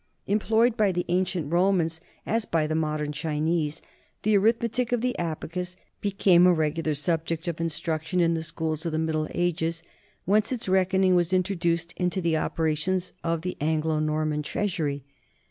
Employed 0.25 0.75
by 0.75 0.91
the 0.91 1.05
ancient 1.09 1.53
Romans, 1.53 2.01
as 2.25 2.43
by 2.45 2.65
the 2.65 2.73
modern 2.73 3.11
Chinese, 3.11 3.83
the 4.23 4.35
arithmetic 4.35 4.91
of 4.91 5.01
the 5.01 5.15
abacus 5.19 5.75
be 5.99 6.09
came 6.09 6.47
a 6.47 6.53
regular 6.53 6.95
subject 6.95 7.47
of 7.47 7.61
instruction 7.61 8.19
in 8.19 8.33
the 8.33 8.41
schools 8.41 8.83
of 8.83 8.93
the 8.93 8.97
Middle 8.97 9.27
Ages, 9.31 9.83
whence 10.25 10.51
its 10.51 10.67
reckoning 10.67 11.13
was 11.13 11.33
introduced 11.33 11.93
into 11.97 12.19
the 12.19 12.35
operations 12.35 13.13
of 13.23 13.43
the 13.43 13.55
Anglo 13.61 13.99
Norman 13.99 14.41
treasury. 14.41 15.03